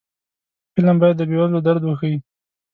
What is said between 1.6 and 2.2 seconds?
درد وښيي